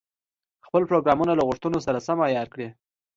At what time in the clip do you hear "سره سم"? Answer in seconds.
1.85-2.17